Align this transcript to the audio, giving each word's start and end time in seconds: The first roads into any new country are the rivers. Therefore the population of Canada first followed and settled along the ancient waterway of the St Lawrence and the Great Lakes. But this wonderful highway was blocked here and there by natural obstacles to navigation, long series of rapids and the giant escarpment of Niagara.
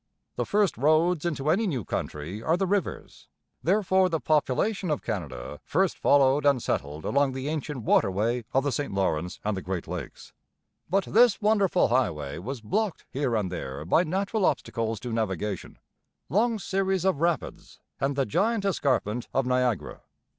The 0.35 0.47
first 0.47 0.79
roads 0.79 1.25
into 1.25 1.51
any 1.51 1.67
new 1.67 1.85
country 1.85 2.41
are 2.41 2.57
the 2.57 2.65
rivers. 2.65 3.27
Therefore 3.61 4.09
the 4.09 4.19
population 4.19 4.89
of 4.89 5.03
Canada 5.03 5.59
first 5.63 5.95
followed 5.95 6.43
and 6.43 6.59
settled 6.59 7.05
along 7.05 7.33
the 7.33 7.47
ancient 7.49 7.83
waterway 7.83 8.43
of 8.51 8.63
the 8.63 8.71
St 8.71 8.91
Lawrence 8.91 9.39
and 9.45 9.55
the 9.55 9.61
Great 9.61 9.87
Lakes. 9.87 10.33
But 10.89 11.03
this 11.03 11.39
wonderful 11.39 11.89
highway 11.89 12.39
was 12.39 12.61
blocked 12.61 13.05
here 13.11 13.35
and 13.35 13.51
there 13.51 13.85
by 13.85 14.03
natural 14.03 14.43
obstacles 14.43 14.99
to 15.01 15.13
navigation, 15.13 15.77
long 16.29 16.57
series 16.57 17.05
of 17.05 17.21
rapids 17.21 17.79
and 17.99 18.15
the 18.15 18.25
giant 18.25 18.65
escarpment 18.65 19.27
of 19.35 19.45
Niagara. 19.45 20.01